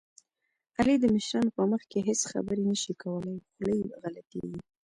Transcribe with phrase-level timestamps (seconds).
[0.77, 4.59] علي د مشرانو په مخ کې هېڅ خبرې نه شي کولی، خوله یې غلطېږي.